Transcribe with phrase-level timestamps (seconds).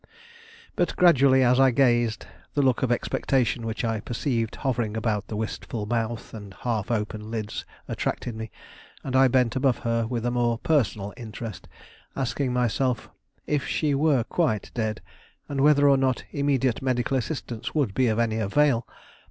[0.75, 5.35] But gradually, as I gazed, the look of expectation which I perceived hovering about the
[5.35, 8.49] wistful mouth and half open lids attracted me,
[9.03, 11.67] and I bent above her with a more personal interest,
[12.15, 13.11] asking myself
[13.45, 15.01] if she were quite dead,
[15.47, 18.87] and whether or not immediate medical assistance would be of any avail.